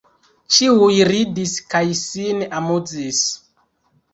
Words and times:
Ĉiuj 0.55 0.95
ridis 1.09 1.53
kaj 1.75 1.83
sin 2.01 2.41
amuzis. 2.61 3.21